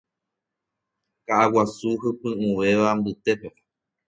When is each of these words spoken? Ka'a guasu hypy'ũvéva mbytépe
Ka'a 1.25 1.45
guasu 1.51 1.89
hypy'ũvéva 2.01 2.89
mbytépe 2.97 3.49